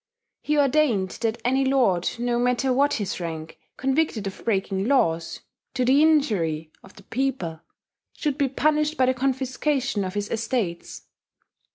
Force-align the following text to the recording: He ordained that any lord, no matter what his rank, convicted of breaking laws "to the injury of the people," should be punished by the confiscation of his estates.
He 0.41 0.57
ordained 0.57 1.11
that 1.21 1.39
any 1.45 1.63
lord, 1.63 2.09
no 2.17 2.39
matter 2.39 2.73
what 2.73 2.93
his 2.95 3.19
rank, 3.19 3.59
convicted 3.77 4.25
of 4.25 4.43
breaking 4.43 4.87
laws 4.87 5.41
"to 5.75 5.85
the 5.85 6.01
injury 6.01 6.71
of 6.81 6.95
the 6.95 7.03
people," 7.03 7.59
should 8.13 8.35
be 8.39 8.49
punished 8.49 8.97
by 8.97 9.05
the 9.05 9.13
confiscation 9.13 10.03
of 10.03 10.15
his 10.15 10.31
estates. 10.31 11.03